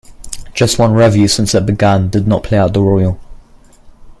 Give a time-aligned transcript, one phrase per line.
[0.55, 3.19] Just one revue since it began did not play at the Royal.